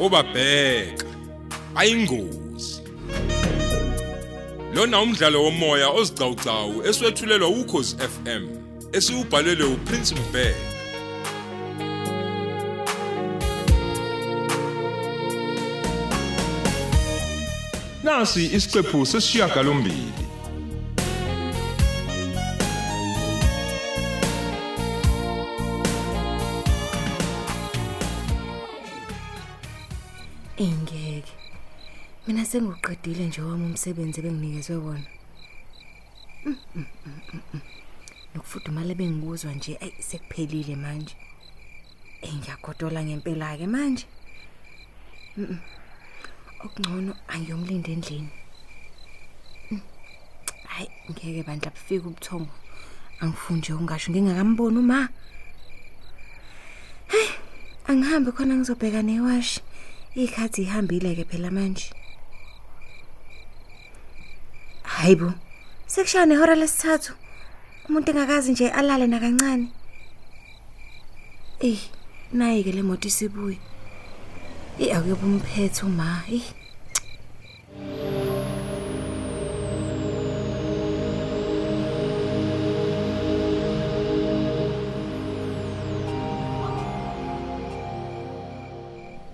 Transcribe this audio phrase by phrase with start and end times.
[0.00, 1.06] obabheka.
[1.74, 2.82] Ayingozi.
[4.74, 8.44] Lona umdlalo womoya ozicawucawu eswetshulelwa ukhozi FM
[8.92, 10.70] esiubhalelwe uPrince Mbeki
[18.02, 20.19] Nasi isiqephu sesishiyagalombili
[32.50, 35.06] sengiqedile nje wami umsebenzi benginikezwe wona.
[36.44, 37.60] Mm, mm, mm, mm, mm.
[38.34, 41.14] Nokufudumala bengibuzwa nje ay sekuphelile manje.
[42.22, 44.06] Eh ngiyagodola ngempela ke manje.
[45.36, 45.58] Mm.
[46.64, 48.30] Okungcono angiyomlinda endlini.
[49.70, 49.80] Mm.
[50.64, 52.54] Hayi ngeke bandla bufika ubuthongo.
[53.20, 55.08] Angifuni nje ungasho ngingakamboni uma.
[57.06, 57.28] Hey,
[57.86, 59.60] angihambe khona ngizobheka newashi.
[60.14, 61.99] Ikhathi ihambile ke phela manje.
[65.00, 65.32] Hayibo.
[65.86, 67.12] Sekushaya nehora lesithathu.
[67.88, 69.68] Umuntu engakazi nje alale nakancane.
[71.60, 71.80] Eh,
[72.32, 73.58] nayi ke le moto isibuye.
[74.78, 76.22] Eh akuyoba umphethe uma.
[76.28, 76.44] Eh.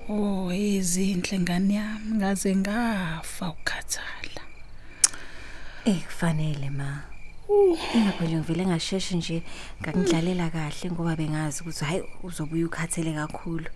[0.09, 4.06] Oh, izinhle ngani yami ngaze ngafa ukukhathala.
[5.87, 7.03] Eh kufanele ma.
[7.95, 9.43] Ingakho nje ngivele ngasheshe nje
[9.81, 13.71] ngakudlalela kahle ngoba bengazi ukuthi hayi uzobuya ukhathele kakhulu.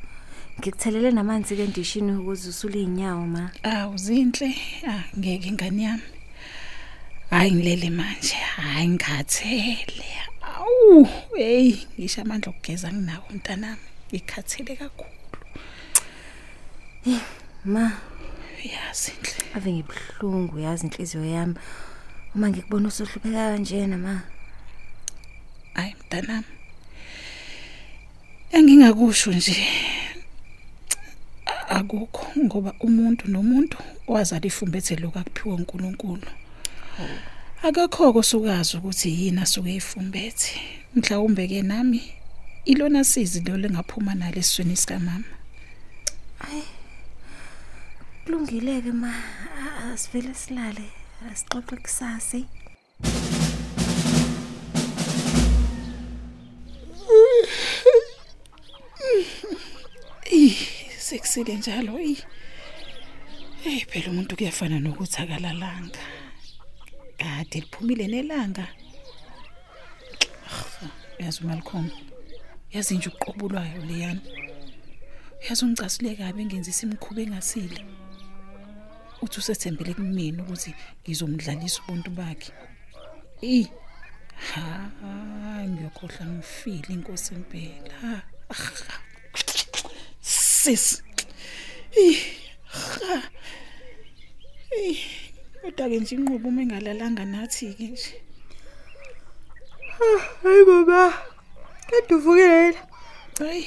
[0.58, 3.50] Ngikuthelele namanzi ke endishini ukuze usule inyawo ma.
[3.62, 4.50] Awu zinhle,
[4.88, 6.02] ah ngeke ngani yami.
[7.30, 10.10] Hayi ngilele manje, hayi ngikhathele.
[10.42, 13.86] Awu, hey, ngisho amandla okugeza nginawo mntanami.
[14.10, 15.10] Ngikhathele kakhulu.
[17.64, 17.92] Ma,
[18.64, 19.44] Yazi nhle.
[19.54, 21.54] ave ngibhlungu yazi inhliziyo yami.
[22.34, 24.22] Uma ngikubona usohlupheka kanjena ma.
[25.74, 26.46] Hayi mntanami.
[28.52, 29.66] Engingakusho nje
[31.68, 36.26] akukho ngoba umuntu nomuntu wazala ifumbethe lokho akuphiwa uNkulunkulu.
[37.62, 40.60] Akakho kosukazi ukuthi yini asuke ifumbethe.
[40.94, 42.02] Mhlawumbe ke nami
[42.64, 45.24] ilona sizi lo lengaphuma nalo esweni sika mama.
[48.24, 49.14] Kulungile ke ma,
[49.92, 50.99] asivele silale.
[51.28, 52.36] Asixoxe kusasa.
[52.38, 52.46] eh?
[60.32, 60.56] Eh
[60.98, 62.18] sekusile njalo eh.
[63.66, 66.02] Eh phela umuntu kuyafana nokuthi akalalanga.
[67.18, 68.66] Kade liphumile nelanga.
[71.18, 71.90] Yazi Malcolm.
[72.72, 74.20] Yazi nje uqobulwayo leyana.
[75.48, 77.84] Yazi ungicasile kabi ngenzisa imikhuba engasile.
[79.22, 82.52] Uthi usethembele kumina ukuthi ngizomdlalisa ubuntu bakhe.
[83.42, 83.66] Eh
[84.48, 84.64] ha
[85.68, 87.94] ngiyokhohlwa ngifile inkosi impela.
[88.02, 88.14] Ha.
[90.20, 91.02] sis
[91.96, 92.18] Eh,
[92.66, 93.16] ha.
[94.76, 94.98] Eh,
[95.60, 98.14] kodwa ke nje inqubo uma engalalanga nathi ke nje
[100.42, 101.02] Hayi baba.
[101.88, 102.90] Kade uvukile.
[103.40, 103.66] hayi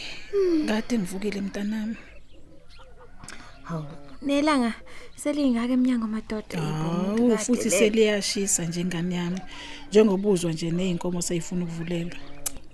[0.68, 1.96] kade ngivukile mntanami
[3.64, 3.86] Hawu,
[4.22, 4.74] nelanga
[5.24, 9.40] selingaka eminyango madoda hawu futhi seliyashisa njengani yami.
[9.90, 12.18] Njengobuzwa nje nezinkomo seyifuna ukuvulelwa.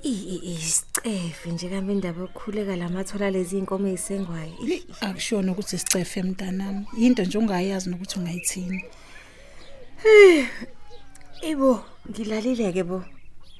[0.04, 4.54] Isicefe nje kambe indaba yokukhuleka lamathola lezi inkomo ezisengwayo.
[5.02, 6.86] Akushona ukuthi sicefe mntanami.
[6.98, 8.84] Into nje ungayazi nokuthi ungayithini.
[11.42, 13.04] Ibo, ngilalile ke bo.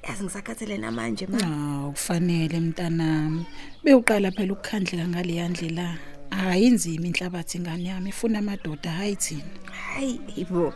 [0.02, 1.38] Yazi ngisakhathele namanje ma.
[1.38, 3.46] hawu kufanele mntanami.
[3.84, 5.98] Bewuqala phela ukukhandleka ngale ndlela.
[6.30, 10.72] Hayi inzima inhlabathi ingane yami ifuna amadoda hayi thina Hayi, ibo.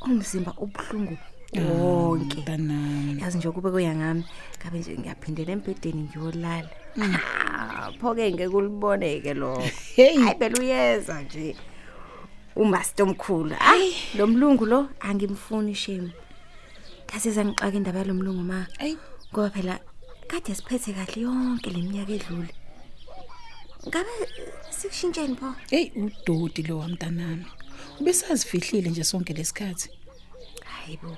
[0.00, 1.18] Umzimba ubhlungu
[1.54, 2.40] wonke.
[2.40, 4.24] mntanami Yazi nje kube kuya ngami,
[4.60, 6.70] ngabe nje ngiyaphindela embedeni ngiyolala.
[6.98, 9.62] Ah, phoke ngeke uliboneke lokho.
[9.96, 10.16] Hey.
[10.16, 11.56] Hayi phela uyeza nje.
[12.56, 13.54] Umaster omkhulu.
[13.54, 16.10] Hayi, lo mlungu lo angimfuni shame.
[17.06, 18.66] Kaseza ngixaka indaba yalo mlungu ma.
[18.78, 18.98] ayi
[19.32, 19.78] Ngoba phela
[20.28, 22.54] kade siphethe kahle yonke leminyaka edlule.
[23.88, 24.10] Ngabe
[24.70, 25.54] sikushintsheni pho?
[25.70, 27.46] hey udodi lo wamntanami
[28.00, 29.90] ubesazifihlile nje sonke lesikhathi
[30.64, 31.16] Hayibo.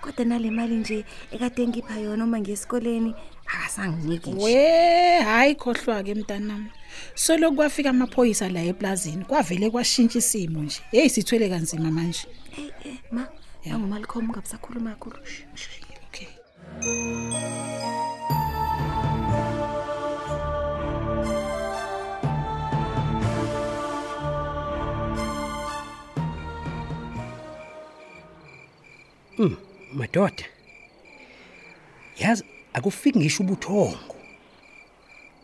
[0.00, 3.14] Kodwa nale mali nje ekade ngipha yona uma ngiyesikoleni
[3.46, 4.44] akasanginiki nje.
[4.44, 6.70] we hayi khohlwa ke mntanami
[7.14, 12.26] solo kwafika amaphoyisa la eplazini kwavele kwashintsha isimo nje hey sithwele kanzima manje
[12.58, 13.28] Eh eh ma,
[13.70, 15.16] Angumalikhoma ungabisakhuluma kakhulu.
[15.24, 15.68] Shh, shh.
[16.08, 16.28] okay
[29.92, 30.44] madoda
[32.18, 34.16] yazi akufiki ngisho ubuthongo.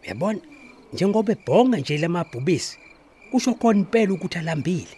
[0.02, 0.40] Uyabona?
[0.93, 2.78] Njengoba ebhonga nje lamabhubisi
[3.31, 4.96] kusho khona impela ukuthi alambile.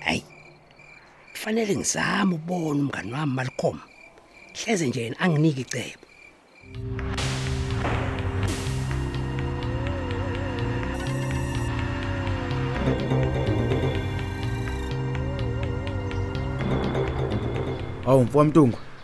[0.00, 0.24] Hayi
[1.32, 3.80] kufanele ngizame ubona umngani wami Malcolm.
[4.52, 6.06] Hleze nje yena anginike icebo.
[12.84, 13.29] Hawu mfowamntungu.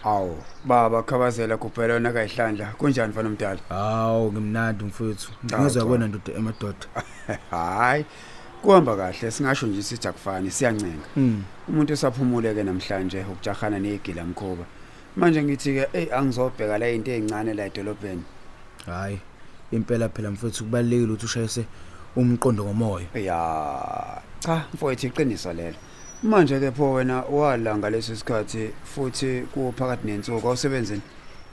[0.05, 2.75] Awu, baba khabazela kuphela wona kayihlandla.
[2.79, 3.61] Kunjani mfana omdala?
[3.69, 5.33] Hawu ngimnandi mfowethu.
[5.45, 5.85] Ngizwa cha.
[5.85, 6.87] kwena ndoda emadoda.
[7.51, 8.05] Hayi.
[8.63, 11.07] Kuhamba kahle singasho nje sithi akufani siyancenga.
[11.17, 11.43] Mm.
[11.69, 14.65] Umuntu esaphumule ke namhlanje ukujahana negila mkhoba.
[15.17, 18.23] Manje ngithi ke hey angizobheka la into ezincane la edolobheni.
[18.87, 19.21] Hayi.
[19.73, 21.65] Impela phela mfowethu kubalekile ukuthi ushayise
[22.17, 23.07] umqondo ngomoya.
[23.15, 25.77] Ya, cha mfowethu iqiniso lelo.
[26.23, 31.03] Manje ke pho wena walanga lesi sikhathi futhi kuphakathi nensuku awusebenzini.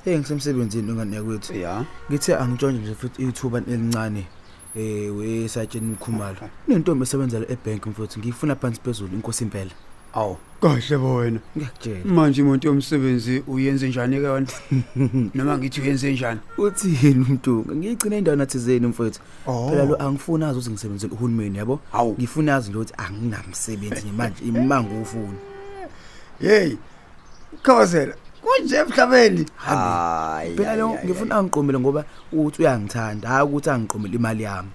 [0.06, 1.54] Hey ngisemsebenzini ungane kwethu.
[1.54, 1.86] Ya.
[2.10, 4.25] Ngithe angitshonje nje futhi ithuba elincane
[4.75, 6.50] eh wesatsheni Mkhumalo.
[6.68, 9.71] Nentombi esebenza la ebank mfowethu ngifuna phansi phezulu inkosi impela.
[10.13, 11.39] Awu, kahle bo wena.
[11.57, 12.06] Ngiyakutshela.
[12.06, 14.48] Manje umuntu yomsebenzi uyenze njani ke wena?
[15.36, 16.39] Noma ngithi uyenze njani?
[16.57, 17.75] Uthini umntungu?
[17.75, 19.19] Ngiyigcina indawo nathizeni mfowethu.
[19.48, 19.69] Oh.
[19.69, 21.80] Phela lo angifuni azi ukuthi ngisebenzela uhulumeni yabo.
[21.92, 22.13] Hawu.
[22.13, 25.39] Ngifuna azi nje ukuthi anginamsebenzi manje imanga ufuna.
[26.39, 26.75] Hey.
[27.63, 28.15] Khawazela.
[28.42, 29.45] Kunje emhlabeni.
[29.56, 30.56] Hayi.
[30.56, 34.69] Phela lo ngifuna angiqomele ngoba uthi uyangithanda, hayi ukuthi angiqomele imali yami.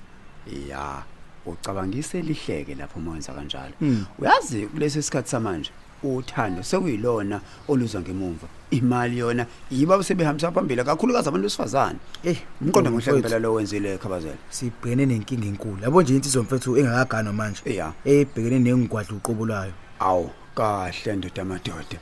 [0.68, 1.02] Ya,
[1.46, 3.74] ucabangise lihleke lapho umenza kanjalo.
[3.80, 4.04] Mm.
[4.18, 5.70] Uyazi kulesi sikhathi samanje
[6.02, 8.46] uthando sekuyilona oluzwa ngemuva.
[8.70, 11.98] Imali yona yiba sebehambisa phambili kakhulukazi abantu besifazane.
[12.24, 14.36] Eh, Umqondo muhle mfowethu, impela lo wenzile khabazela.
[14.50, 15.82] Sibhekene nenkinga enkulu.
[15.82, 17.60] Yabo nje insizwa mfethu engakaganwa manje.
[17.64, 17.92] Ya.
[18.04, 19.72] Ebhekene nengigwadla uqobo lwayo.
[20.00, 21.98] Awu, kahle ndoda amadoda.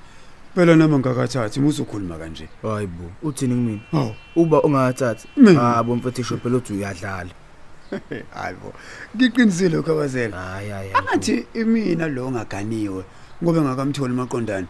[0.55, 2.49] Phela nami ngakathathi muzokhuluma kanje.
[2.63, 3.81] Hayibo, uthini kumina?
[3.93, 4.15] Hawu.
[4.37, 5.29] Uba ungathathi.
[5.37, 5.61] Mina.
[5.61, 7.31] Habo mfethu isho phela uthi uyadlala.
[8.35, 8.73] Hayibo.
[9.17, 10.37] Ngiqinisile khabazela.
[10.37, 10.91] Hayi hayi.
[10.95, 13.05] Angathi imina lo ongaganiwe
[13.43, 14.67] ngoba ngakamtholi maqondane.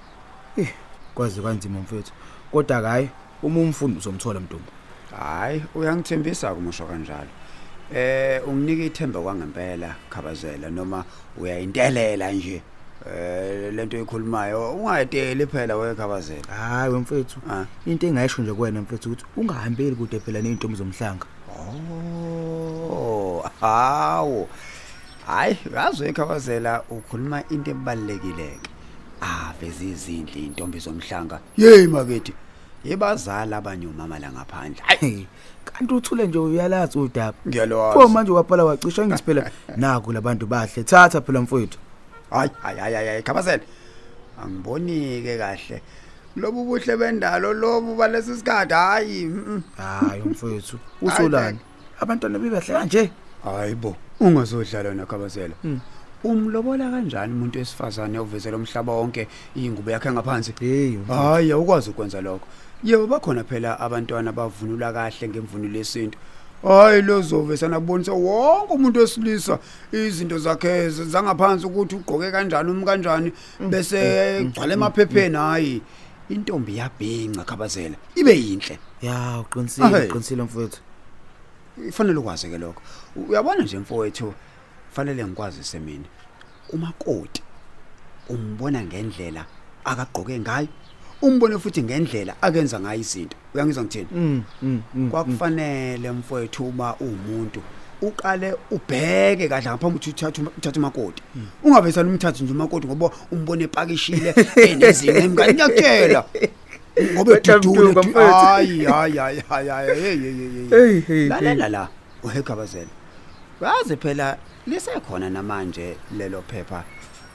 [0.56, 0.72] eh
[1.14, 2.12] kwazi kanzima mfethu.
[2.52, 3.10] Kodwa hayi,
[3.42, 4.70] uma umfundi uzomthola mntombi.
[5.16, 7.28] Hayi, uyangithembisa kumusho kanjalo.
[7.94, 11.04] Eh unginike ithemba kwangempela khabazela noma
[11.38, 12.62] uyayintelela nje.
[13.06, 16.54] Eh lento ekhulumayo ungayideli phela wekhabazela.
[16.54, 17.40] Hayi wemfethu.
[17.50, 17.64] Ah.
[17.86, 21.26] Into engayisho nje kuwena mfethu ukuthi ungahambeli kude phela nezintombi zomhlanga.
[21.48, 24.48] Oh, hawo.
[25.26, 28.58] Hayi, yazi ekhabazela ukhuluma into ebalekile.
[29.22, 31.40] Ah, vezi izindli intombi zomhlanga.
[31.56, 32.32] Hey makethi.
[32.84, 34.82] Yebazala abanye umama la ngaphandle.
[34.86, 35.24] Hayi, Hey,
[35.64, 37.34] kanti uthule nje uyalazi udaba.
[37.48, 37.98] ngiyalwazi.
[38.00, 40.82] Pho manje waphela wacisha ngithi phela naku labantu bahle.
[40.84, 41.78] Thatha phela mfowethu.
[42.30, 43.62] Hayi, hayi hayi hayi khabazela.
[44.42, 45.82] Angibonike kahle.
[46.36, 49.24] Lobu buhle bendalo lobu balesi sikhathi hayi.
[49.24, 51.58] mm, Hayi mfowethu, usolani?
[52.00, 53.10] Abantwana bebahle kanje.
[53.44, 55.54] Hayibo, ungazodlala nakhabazela.
[56.24, 60.54] Umlobola kanjani umuntu wesifazane ovezela umhlaba wonke ingubo yakhe ngaphansi?
[60.60, 62.46] Hey, Hayi, awukwazi ukwenza lokho.
[62.84, 66.18] Yebo bakhona phela abantwana bavunula kahle ngemvunulo yesintu.
[66.62, 69.58] Hayi lozovesana kubonisa wonke umuntu wesilisa
[69.92, 73.32] izinto zakhe zangaphansi ukuthi ugqoke kanjani umi kanjani
[73.70, 75.82] bese gcwala emaphepheni hayi
[76.28, 80.08] intombi yabhinca khabazela ibe yinhle ya uqinisile Ahey.
[80.08, 80.80] uqinisile mfowethu.
[81.88, 82.82] ifanele ukwazi ke lokho
[83.28, 84.34] uyabona nje mfowethu
[84.92, 86.04] fanele ngikwazise mina
[86.72, 87.42] umakoti
[88.28, 89.46] umbona ngendlela
[89.84, 90.68] akagqoke ngayo
[91.22, 95.10] umbone futhi ngendlela akenza ngayo izinto uyangizwa ngithini Mm, mm, mm.
[95.10, 97.60] kwakufanele mfowethu uma umuntu
[98.02, 101.22] uqale ubheke kahle ngaphambi ukuthi uthathe uthathe umakoti.
[101.64, 105.52] Ungabe sana umthathe nje umakoti ngoba umbone epakishile enezinga emngani.
[105.52, 106.24] Ngiyakutshela.
[106.96, 108.32] Ngoba Kodwa edudule mthunga, mfowethu.
[108.32, 111.88] hayi hayi hayi hayi hayi hey hey hey Hey, hey, lalela la
[112.22, 112.88] uhekabazela
[113.60, 116.84] yazi phela lisekhona namanje lelo phepha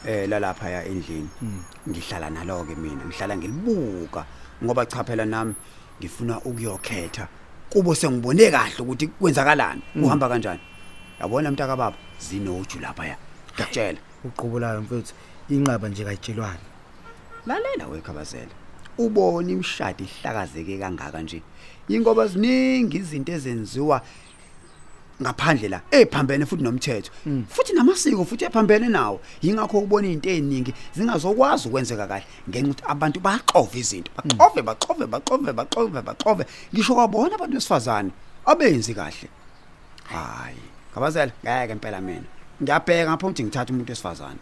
[0.08, 1.30] eh lalapha ya endlini.
[1.89, 4.25] Ngihlala nalo ke mina ngihlala ngilibuka.
[4.63, 5.53] Ngoba cha phela nami
[6.00, 7.27] ngifuna ukuyokhetha.
[7.72, 10.60] Kubo sengibone kahle ukuthi kwenzakalani uhamba kanjani.
[11.20, 13.18] Yabona mntaka baba zinoju lapha ya
[13.56, 14.00] ngiyakutshela.
[14.25, 15.13] Uqhubulayo mfowethu
[15.50, 16.66] inqaba nje kayitshelwana.
[17.48, 18.54] lalela wekhabazela
[18.98, 21.42] ubona imshadi ihlakazeke kangaka nje.
[21.90, 24.01] Ingoba ziningi izinto ezenziwa
[25.22, 27.12] ngaphandle la ephambene futhi nomthetho.
[27.50, 29.22] Futhi namasiko futhi ephambene nawo.
[29.42, 35.54] Yingakho ubona izinto eziningi zingazokwazi ukwenzeka kahle ngenxa ukuthi abantu baxove izinto baxove baxove baxove
[35.54, 36.46] baxove baxove.
[36.74, 38.12] Ngisho kwabona abantu besifazane
[38.46, 39.30] abenzi kahle.
[40.04, 40.58] Hayi
[40.94, 42.28] kabazela ngeke impela mina.
[42.62, 44.40] Ngiyabheka ngapha ukuthi ngithatha umuntu wesifazane.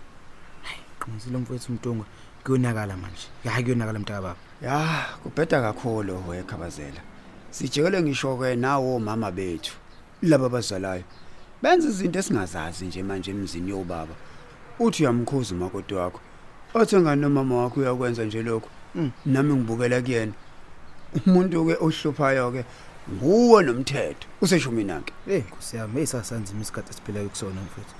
[0.99, 2.05] Qinisile mfowethu Mtunga.
[2.43, 3.27] kuyonakala manje.
[3.43, 7.01] Hayi kuyonakala mntaka baba Ya, kubheda kakhulu wekhabazela.
[7.51, 9.73] Sijekele ngisho ke nawo mama bethu.
[10.21, 11.03] Laba bazalayo.
[11.61, 14.15] Benza izinto esingazazi nje manje emzini yobaba.
[14.79, 16.19] Uthi uyamkhuza umakoti wakho.
[16.73, 18.69] Othenga nomama wakho uyakwenza nje lokho.
[19.25, 20.33] Nami ngibukela kuyena.
[21.25, 22.65] Umuntu ke ohluphayo ke
[23.13, 24.27] nguwe nomthetho.
[24.41, 25.13] Useshumi nanke.
[25.25, 27.95] hey nkosi yami esasanzima isikhathi esiphila kusona mfethu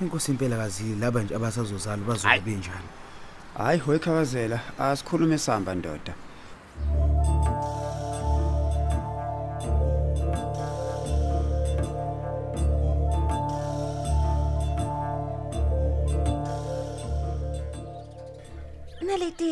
[0.00, 2.88] inkosi impela kazi laba nje abasazozala bazobe benjani
[3.58, 6.14] Hayi wekhabazela asikhulume samba ndoda.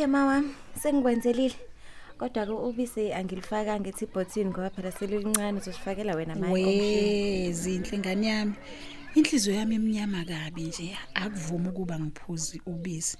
[0.05, 0.45] Naletiye mama
[0.83, 1.55] sengikwenzelile.
[2.19, 6.53] Kodwa ke ubisi angilifaka ngethi botini ngoba phela selilincane uzosifakela wena manje.
[6.53, 8.55] we zinhle ngani yami
[9.15, 13.17] inhliziyo yami emnyama kabi nje akuvumi ukuba ngiphuzi ubisi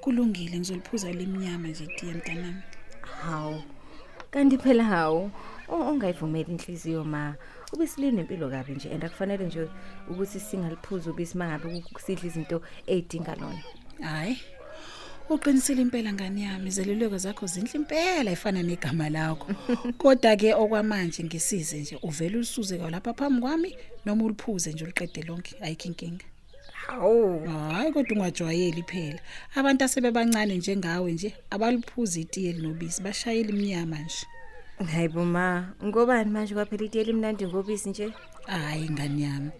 [0.00, 2.62] kulungile ngizoliphuza lemnyama nje tiye mntanami
[3.00, 3.62] Hawu.
[4.30, 5.30] Kanti phela hawu
[5.68, 7.34] u- ungayivumeli inhliziyo ma.
[7.72, 9.68] Ubisi linempilo kabi nje and akufanele nje
[10.10, 13.62] ukuthi singaliphuza ubisi mangabe kusidla izinto ezidinga lona.
[14.00, 14.38] hayi
[15.30, 16.70] uqinisile impela ngani yami?
[16.70, 19.46] Zeluleko zakho zinhle impela ifana negama lakho.
[19.98, 25.56] Kodwa ke okwamanje ngisize nje uvela usuze lapha phambi kwami noma uliphuze nje uliqede lonke?
[25.60, 26.24] Ayikho inkinga
[26.86, 27.46] Hawu.
[27.48, 29.18] hayi kodwa ungajwayeli phela.
[29.54, 34.26] Abantu asebebancane njengawe nje abaliphuza itiye linobisi bashayela iminyama nje.
[34.92, 38.12] Hayibo ma, ngobani manje kwaphela itiye limnandi ngobisi nje?
[38.46, 39.50] hayi ngani yami.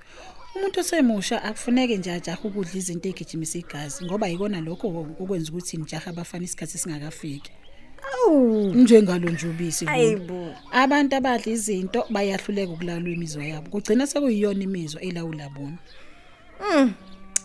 [0.59, 4.87] Umuntu osemusha akufuneke nje ajaha ukudla izinto egijimisa igazi ngoba yikona lokho
[5.23, 7.53] okwenza ukuthi nijaha abafana isikhathi singakafiki.
[8.11, 8.75] Awu.
[8.75, 9.91] njengalo nje ubisi lo.
[9.91, 10.55] Hayibo.
[10.73, 13.71] abantu abadla izinto bayahluleka ukulalwa imizwa yabo.
[13.71, 15.79] Kugcina sekuyiyona imizwa elawula bona.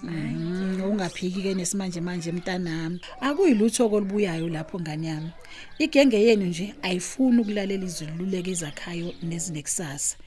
[0.04, 3.00] Mm, ungaphiki ke nesimanje manje mntanami.
[3.22, 5.32] Akuyilutho kolubuyayo lapho ngani yami.
[5.80, 10.18] Igenge yenu nje ayifuni ukulalela iziluleko ezakhayo nezinekusasa.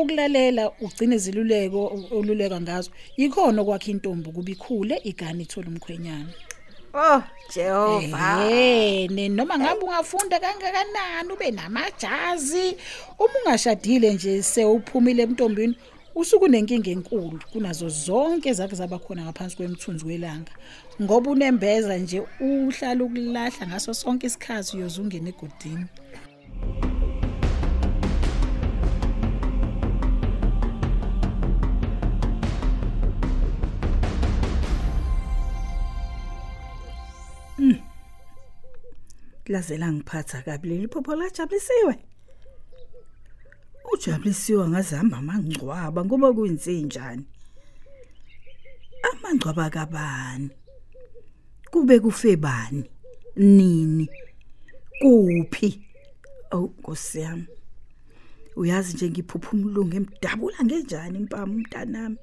[0.00, 1.80] Ukulalela ugcine ziluleko
[2.16, 6.32] oluleka ngazo yikhona okwakhe intombi kubikhule igani ithola umkhwenyana
[6.98, 7.22] Oh,
[7.54, 8.48] Jehova.
[8.50, 12.76] Eh, noma ngabe ungafunda kangakanani ube namajazi,
[13.18, 15.76] uma ungashadile nje sewuphumile emntombini,
[16.14, 20.52] usuku nenkinga enkulu kunazo zonke zakhe zabakhona ngaphansi kwemthunzi welanga.
[21.02, 25.86] Ngoba unembeza nje uhlala ukulahla ngaso sonke isikhathi uyozungena egodini.
[39.52, 41.94] Lazela ngiphatha kabi leli phupho lajabulisiwe.
[43.92, 47.24] Ujabulisiwe ngazama amangcwaba ngoba kuyinsinjani?
[49.12, 50.50] Amangcwaba kabani?
[51.70, 52.90] Kube kufe bani?
[53.36, 54.08] Nini?
[55.00, 55.82] Kuphi?
[56.50, 57.46] Awu nkosi yami
[58.56, 62.16] uyazi nje ngiphupha umlungu emdabula ngenjani impama umntanami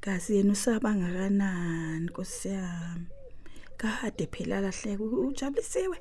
[0.00, 3.06] kazi yena usaba ngakanani nkosi yami?
[3.80, 5.98] Kade phela lahleka ujabulisiwe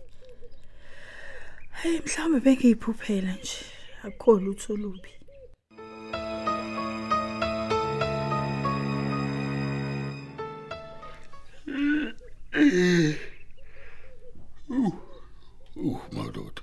[1.80, 3.60] hey mhlawumbe bengiyiphuphela nje
[4.08, 5.12] akho lutho lubi
[15.80, 16.62] Uh madoda.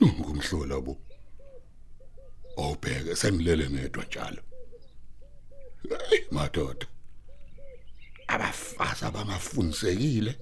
[0.00, 0.96] Nungumhlola bo.
[2.56, 4.42] Awubheke sengilele ngedwa njalo.
[6.08, 6.86] Hey madoda.
[8.28, 10.38] Abafazi abangafundisekile.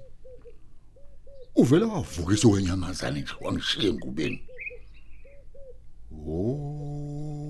[1.54, 4.48] Uvela wavukisa wenyamazane nje wangishiya engubeni.
[6.28, 7.42] Oh.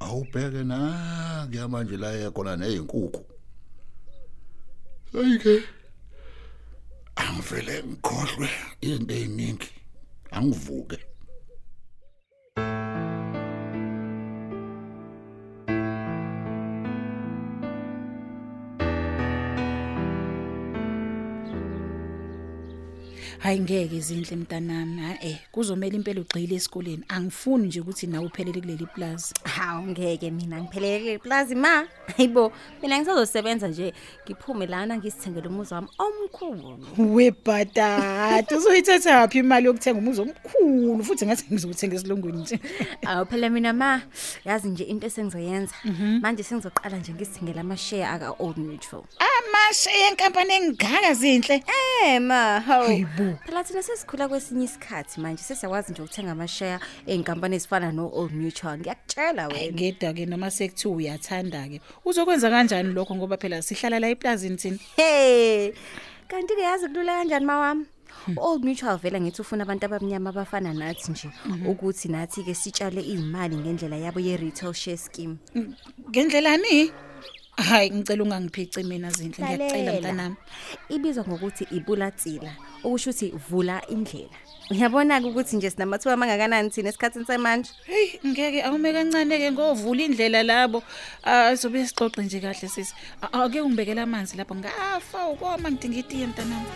[0.00, 3.24] Awubheke na kuyamanje la yakona nezinkukhu.
[5.14, 5.62] Ayike.
[7.24, 8.48] angivele ngikhohlwe
[8.80, 9.70] izinto eziningi
[10.36, 10.98] angivuke
[23.38, 27.04] Hayi ngeke izinhle mntanami, ha eh kuzomela impela ugxile esikoleni.
[27.08, 29.34] Angifuni nje ukuthi nawe uphelele kuleli plaza.
[29.44, 31.86] Hawu ngeke mina ngiphelele plaza ma.
[32.16, 32.52] Hayibo,
[32.82, 33.94] mina ngisazosebenza nje
[34.26, 36.78] ngiphume lana ngisithengele umuzi wami omkhulu.
[36.98, 42.60] Webhatata, uzoyithatha yaphi imali yokuthenga umuzi omkhulu futhi ngathi ngizokuthenga esilungwini nje.
[43.06, 44.02] Awu phela mina ma,
[44.44, 45.74] yazi nje into esengizoyenza.
[46.20, 49.04] Manje sengizoqala nje ngisithengele ama share aka Old Mutual.
[49.18, 51.62] Amashe yenkampani engaka zinhle.
[52.04, 53.06] Eh ma, hawu.
[53.28, 53.36] Hayibo.
[53.36, 53.46] Hawu.
[53.46, 58.78] phela thina sesikhula kwesinye isikhathi manje sesiyakwazi nje ukuthenga amasheya ey'nkampani ezifana no-old mutual.
[58.78, 59.72] Ngiyakutshela wena.
[59.72, 61.80] ngeda-ke noma sekuthiwa uyathanda-ke.
[62.04, 63.14] Uzokwenza kanjani lokho?
[63.16, 64.78] Ngoba phela sihlala la eplazini thina.
[64.96, 65.72] He
[66.28, 67.86] kanti-ke yazi kulula kanjani mawami
[68.36, 71.30] u-old mutual vele ngithi ufuna abantu abamnyama abafana nathi nje
[71.66, 75.36] ukuthi nathi-ke sitshale iy'mali ngendlela yabo ye-retail share scheme.
[76.10, 76.92] Ngendlelani
[77.58, 79.44] hayi ngicela ungangiphici mina zinhle.
[79.44, 80.00] Ngiyacela Lalela.
[80.00, 80.36] mntanami.
[80.88, 82.52] Ibizwa ngokuthi ibulatsila
[82.84, 84.36] okusho ukuthi vula indlela.
[84.70, 87.70] Uyabona-ke ukuthi nje sinamathuba amangakanani thina esikhathini samanje?
[87.86, 90.82] Heyi ngeke awume kancane-ke ngovula indlela labo.
[91.24, 94.54] Ah, sobe sixoxe nje kahle sisi A- ake ungibekela amanzi lapho.
[94.54, 96.68] Ngafa ukoma ngidinga itiye mntanami.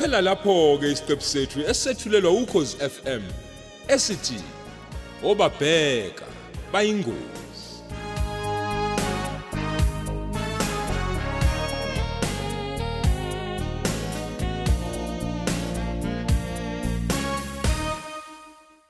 [0.00, 3.22] Siphela lapho ke isiqephu sethu esethulelwa ukhozi FM
[3.88, 4.40] esithi
[5.22, 6.24] obabheka
[6.72, 7.39] bayingozi.